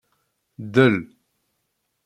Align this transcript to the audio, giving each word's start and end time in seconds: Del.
Del. 0.73 0.95